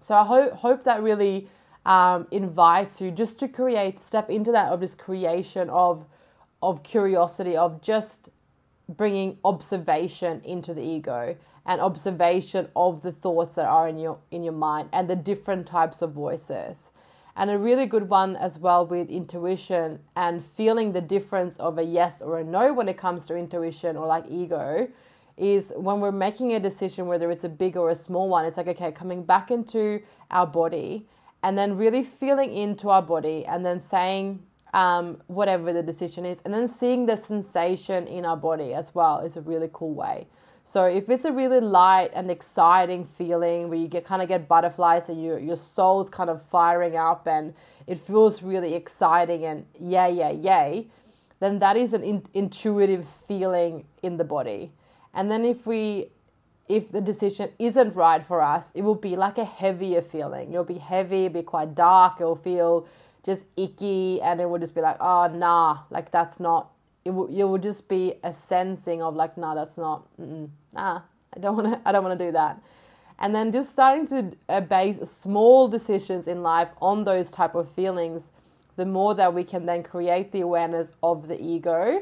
So 0.00 0.14
I 0.14 0.24
hope 0.24 0.52
hope 0.52 0.84
that 0.84 1.02
really 1.02 1.48
um, 1.86 2.26
invites 2.30 3.00
you 3.00 3.10
just 3.10 3.38
to 3.40 3.48
create 3.48 3.98
step 3.98 4.30
into 4.30 4.52
that 4.52 4.72
of 4.72 4.80
this 4.80 4.94
creation 4.94 5.70
of 5.70 6.04
of 6.62 6.82
curiosity 6.82 7.56
of 7.56 7.80
just 7.80 8.28
bringing 8.88 9.38
observation 9.44 10.40
into 10.44 10.74
the 10.74 10.82
ego 10.82 11.36
and 11.66 11.80
observation 11.80 12.68
of 12.74 13.02
the 13.02 13.12
thoughts 13.12 13.56
that 13.56 13.66
are 13.66 13.88
in 13.88 13.98
your 13.98 14.18
in 14.30 14.42
your 14.42 14.52
mind 14.52 14.88
and 14.92 15.08
the 15.08 15.16
different 15.16 15.66
types 15.66 16.02
of 16.02 16.12
voices 16.12 16.90
and 17.40 17.50
a 17.50 17.58
really 17.58 17.86
good 17.86 18.06
one 18.08 18.36
as 18.36 18.58
well 18.58 18.86
with 18.86 19.08
intuition 19.08 19.98
and 20.14 20.44
feeling 20.44 20.92
the 20.92 21.00
difference 21.00 21.56
of 21.56 21.78
a 21.78 21.82
yes 21.82 22.20
or 22.20 22.38
a 22.38 22.44
no 22.44 22.72
when 22.72 22.86
it 22.86 22.98
comes 22.98 23.26
to 23.26 23.34
intuition 23.34 23.96
or 23.96 24.06
like 24.06 24.24
ego 24.28 24.86
is 25.38 25.72
when 25.76 26.00
we're 26.00 26.12
making 26.12 26.52
a 26.52 26.60
decision 26.60 27.06
whether 27.06 27.30
it's 27.30 27.44
a 27.44 27.48
big 27.48 27.78
or 27.78 27.88
a 27.88 27.94
small 27.94 28.28
one 28.28 28.44
it's 28.44 28.58
like 28.58 28.68
okay 28.68 28.92
coming 28.92 29.24
back 29.24 29.50
into 29.50 30.02
our 30.30 30.46
body 30.46 31.08
and 31.42 31.56
then 31.56 31.76
really 31.76 32.02
feeling 32.02 32.52
into 32.52 32.90
our 32.90 33.02
body 33.02 33.46
and 33.46 33.64
then 33.64 33.80
saying 33.80 34.38
um, 34.72 35.20
whatever 35.26 35.72
the 35.72 35.82
decision 35.82 36.24
is. 36.24 36.42
And 36.44 36.54
then 36.54 36.68
seeing 36.68 37.06
the 37.06 37.16
sensation 37.16 38.06
in 38.06 38.24
our 38.24 38.36
body 38.36 38.74
as 38.74 38.94
well 38.94 39.20
is 39.20 39.36
a 39.36 39.40
really 39.40 39.68
cool 39.72 39.94
way. 39.94 40.26
So 40.64 40.84
if 40.84 41.08
it's 41.08 41.24
a 41.24 41.32
really 41.32 41.60
light 41.60 42.10
and 42.14 42.30
exciting 42.30 43.04
feeling 43.04 43.68
where 43.68 43.78
you 43.78 43.88
get 43.88 44.04
kind 44.04 44.22
of 44.22 44.28
get 44.28 44.46
butterflies 44.46 45.08
and 45.08 45.22
your 45.22 45.38
your 45.38 45.56
soul's 45.56 46.08
kind 46.08 46.30
of 46.30 46.42
firing 46.46 46.96
up 46.96 47.26
and 47.26 47.54
it 47.86 47.98
feels 47.98 48.42
really 48.42 48.74
exciting 48.74 49.44
and 49.44 49.66
yay 49.78 50.12
yay 50.12 50.34
yay, 50.34 50.86
then 51.40 51.58
that 51.58 51.76
is 51.76 51.92
an 51.92 52.02
in, 52.02 52.22
intuitive 52.34 53.06
feeling 53.26 53.84
in 54.02 54.16
the 54.16 54.24
body. 54.24 54.72
And 55.12 55.30
then 55.30 55.44
if 55.44 55.66
we 55.66 56.10
if 56.68 56.90
the 56.90 57.00
decision 57.00 57.50
isn't 57.58 57.96
right 57.96 58.24
for 58.24 58.40
us, 58.40 58.70
it 58.76 58.82
will 58.82 58.94
be 58.94 59.16
like 59.16 59.38
a 59.38 59.44
heavier 59.44 60.02
feeling. 60.02 60.52
It'll 60.52 60.62
be 60.62 60.78
heavy, 60.78 61.24
it'll 61.24 61.40
be 61.40 61.42
quite 61.42 61.74
dark, 61.74 62.20
it'll 62.20 62.36
feel 62.36 62.86
just 63.24 63.46
icky 63.56 64.20
and 64.22 64.40
it 64.40 64.48
would 64.48 64.60
just 64.60 64.74
be 64.74 64.80
like 64.80 64.96
oh 65.00 65.26
nah 65.28 65.80
like 65.90 66.10
that's 66.10 66.40
not 66.40 66.70
it 67.10 67.14
would 67.14 67.50
would 67.50 67.62
just 67.62 67.88
be 67.88 68.14
a 68.22 68.32
sensing 68.32 69.02
of 69.02 69.14
like 69.14 69.36
nah 69.36 69.54
that's 69.54 69.76
not 69.76 70.06
nah 70.18 71.00
I 71.36 71.40
don't 71.40 71.56
want 71.56 71.72
to 71.72 71.80
I 71.88 71.92
don't 71.92 72.04
want 72.04 72.18
to 72.18 72.24
do 72.26 72.32
that. 72.32 72.60
And 73.22 73.34
then 73.34 73.52
just 73.52 73.70
starting 73.70 74.06
to 74.06 74.32
uh, 74.48 74.60
base 74.62 74.98
small 75.10 75.68
decisions 75.68 76.26
in 76.26 76.42
life 76.42 76.68
on 76.80 77.04
those 77.04 77.30
type 77.30 77.54
of 77.54 77.70
feelings 77.70 78.30
the 78.76 78.86
more 78.86 79.14
that 79.14 79.34
we 79.34 79.44
can 79.44 79.66
then 79.66 79.82
create 79.82 80.32
the 80.32 80.40
awareness 80.40 80.94
of 81.02 81.28
the 81.28 81.38
ego 81.38 82.00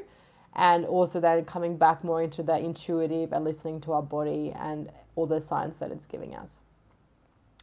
and 0.55 0.85
also 0.85 1.19
then 1.19 1.45
coming 1.45 1.77
back 1.77 2.05
more 2.05 2.23
into 2.23 2.43
the 2.43 2.57
intuitive 2.57 3.33
and 3.33 3.45
listening 3.45 3.81
to 3.81 3.93
our 3.93 4.03
body 4.03 4.53
and 4.57 4.88
all 5.17 5.27
the 5.27 5.41
signs 5.41 5.81
that 5.81 5.91
it's 5.91 6.07
giving 6.07 6.37
us. 6.37 6.61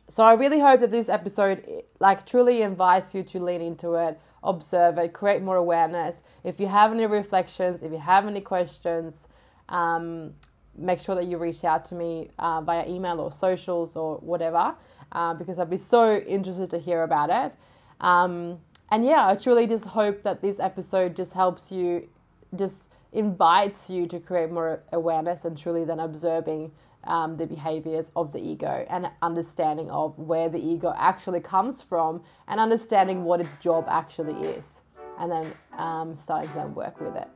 So 0.10 0.24
I 0.24 0.34
really 0.34 0.60
hope 0.60 0.82
that 0.82 0.92
this 0.92 1.08
episode 1.08 1.84
like 2.00 2.26
truly 2.26 2.62
invites 2.62 3.16
you 3.16 3.24
to 3.24 3.40
lean 3.40 3.62
into 3.62 3.94
it, 3.94 4.20
observe 4.46 4.98
it, 4.98 5.14
create 5.14 5.42
more 5.42 5.58
awareness. 5.58 6.22
If 6.44 6.60
you 6.60 6.68
have 6.68 6.92
any 6.92 7.06
reflections, 7.06 7.84
if 7.84 7.92
you 7.92 7.98
have 7.98 8.28
any 8.28 8.42
questions, 8.42 9.28
um, 9.70 10.34
make 10.78 11.00
sure 11.00 11.16
that 11.16 11.26
you 11.26 11.38
reach 11.38 11.64
out 11.64 11.86
to 11.86 11.96
me 11.96 12.30
uh, 12.40 12.62
via 12.62 12.88
email 12.88 13.20
or 13.20 13.32
socials 13.32 13.96
or 13.96 14.18
whatever, 14.18 14.76
uh, 15.12 15.34
because 15.34 15.60
I'd 15.60 15.70
be 15.70 15.78
so 15.78 16.18
interested 16.18 16.70
to 16.72 16.80
hear 16.80 17.04
about 17.04 17.30
it. 17.30 17.58
Um, 18.02 18.60
and 18.92 19.06
yeah, 19.06 19.28
I 19.28 19.36
truly 19.36 19.68
just 19.68 19.86
hope 19.86 20.24
that 20.24 20.42
this 20.42 20.60
episode 20.60 21.16
just 21.16 21.34
helps 21.34 21.72
you, 21.72 22.08
just 22.56 22.90
invites 23.12 23.90
you 23.90 24.08
to 24.08 24.20
create 24.20 24.52
more 24.52 24.84
awareness 24.92 25.46
and 25.46 25.58
truly 25.58 25.86
then 25.86 26.00
observing 26.00 26.72
um, 27.06 27.38
the 27.38 27.46
behaviors 27.46 28.12
of 28.16 28.32
the 28.34 28.40
ego 28.40 28.86
and 28.90 29.10
understanding 29.22 29.90
of 29.90 30.18
where 30.18 30.50
the 30.50 30.60
ego 30.60 30.94
actually 30.98 31.40
comes 31.40 31.82
from 31.82 32.24
and 32.48 32.60
understanding 32.60 33.24
what 33.24 33.42
its 33.42 33.58
job 33.58 33.86
actually 33.88 34.48
is 34.48 34.82
and 35.20 35.32
then 35.32 35.54
um, 35.78 36.16
starting 36.16 36.50
to 36.50 36.56
then 36.56 36.74
work 36.74 37.00
with 37.00 37.16
it. 37.16 37.28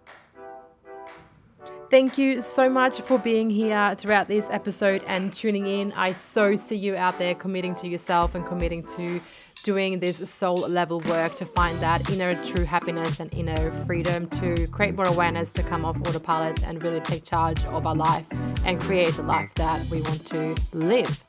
Thank 1.90 2.20
you 2.20 2.40
so 2.40 2.70
much 2.70 3.02
for 3.02 3.18
being 3.18 3.50
here 3.50 3.96
throughout 3.96 4.28
this 4.28 4.48
episode 4.52 5.04
and 5.08 5.34
tuning 5.34 5.66
in. 5.66 5.92
I 5.94 6.12
so 6.12 6.56
see 6.56 6.76
you 6.76 6.96
out 6.96 7.18
there 7.18 7.34
committing 7.34 7.74
to 7.76 7.88
yourself 7.88 8.36
and 8.36 8.46
committing 8.46 8.84
to 8.96 9.20
doing 9.64 10.00
this 10.00 10.30
soul 10.30 10.56
level 10.56 11.00
work 11.02 11.36
to 11.36 11.46
find 11.46 11.78
that 11.80 12.10
inner 12.10 12.36
true 12.46 12.64
happiness 12.64 13.20
and 13.20 13.34
inner 13.34 13.72
freedom 13.86 14.28
to 14.30 14.68
create 14.68 14.96
more 14.96 15.08
awareness 15.08 15.52
to 15.54 15.64
come 15.64 15.84
off 15.84 15.98
autopilot 16.08 16.64
and 16.64 16.82
really 16.84 17.02
take 17.02 17.24
charge 17.24 17.64
of 17.66 17.86
our 17.86 17.96
life 17.96 18.26
and 18.66 18.80
create 18.80 19.13
the 19.16 19.24
life 19.24 19.54
that 19.56 19.86
we 19.88 20.01
want 20.01 20.25
to 20.28 20.56
live. 20.74 21.24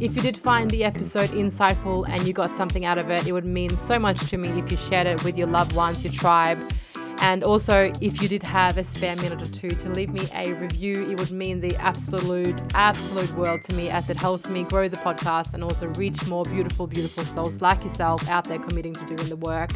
If 0.00 0.16
you 0.16 0.22
did 0.22 0.36
find 0.36 0.70
the 0.70 0.84
episode 0.84 1.30
insightful 1.30 2.08
and 2.08 2.26
you 2.26 2.32
got 2.32 2.56
something 2.56 2.84
out 2.84 2.98
of 2.98 3.10
it, 3.10 3.26
it 3.26 3.32
would 3.32 3.44
mean 3.44 3.76
so 3.76 3.98
much 3.98 4.28
to 4.30 4.36
me 4.36 4.48
if 4.58 4.70
you 4.70 4.76
shared 4.76 5.06
it 5.06 5.22
with 5.24 5.36
your 5.38 5.46
loved 5.46 5.74
ones, 5.74 6.02
your 6.02 6.12
tribe. 6.12 6.58
And 7.22 7.44
also, 7.44 7.92
if 8.00 8.20
you 8.20 8.26
did 8.26 8.42
have 8.42 8.78
a 8.78 8.82
spare 8.82 9.14
minute 9.14 9.40
or 9.40 9.52
two 9.52 9.68
to 9.68 9.88
leave 9.90 10.12
me 10.12 10.26
a 10.34 10.54
review, 10.54 11.08
it 11.08 11.20
would 11.20 11.30
mean 11.30 11.60
the 11.60 11.76
absolute, 11.76 12.60
absolute 12.74 13.30
world 13.36 13.62
to 13.62 13.74
me 13.74 13.90
as 13.90 14.10
it 14.10 14.16
helps 14.16 14.48
me 14.48 14.64
grow 14.64 14.88
the 14.88 14.96
podcast 14.96 15.54
and 15.54 15.62
also 15.62 15.86
reach 15.90 16.26
more 16.26 16.44
beautiful, 16.44 16.88
beautiful 16.88 17.22
souls 17.22 17.62
like 17.62 17.84
yourself 17.84 18.28
out 18.28 18.46
there 18.46 18.58
committing 18.58 18.92
to 18.94 19.06
doing 19.06 19.28
the 19.28 19.36
work 19.36 19.70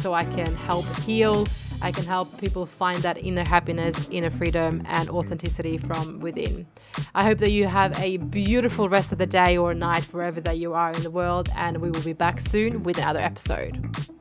so 0.00 0.12
I 0.12 0.24
can 0.24 0.52
help 0.56 0.86
heal. 1.02 1.46
I 1.80 1.92
can 1.92 2.04
help 2.04 2.38
people 2.40 2.66
find 2.66 2.98
that 3.02 3.18
inner 3.18 3.46
happiness, 3.46 4.08
inner 4.10 4.30
freedom, 4.30 4.82
and 4.86 5.08
authenticity 5.08 5.78
from 5.78 6.20
within. 6.20 6.66
I 7.14 7.24
hope 7.24 7.38
that 7.38 7.52
you 7.52 7.66
have 7.66 7.98
a 8.00 8.16
beautiful 8.16 8.88
rest 8.88 9.12
of 9.12 9.18
the 9.18 9.26
day 9.26 9.56
or 9.56 9.74
night 9.74 10.04
wherever 10.12 10.40
that 10.40 10.58
you 10.58 10.74
are 10.74 10.90
in 10.90 11.02
the 11.02 11.10
world, 11.10 11.48
and 11.56 11.78
we 11.78 11.90
will 11.90 12.02
be 12.02 12.12
back 12.12 12.40
soon 12.40 12.82
with 12.82 12.98
another 12.98 13.20
episode. 13.20 14.17